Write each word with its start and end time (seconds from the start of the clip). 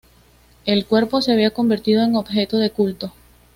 El 0.65 0.87
cuerpo 0.87 1.21
se 1.21 1.31
había 1.31 1.51
convertido 1.51 2.01
en 2.01 2.15
objeto 2.15 2.57
de 2.57 2.71
culto. 2.71 3.13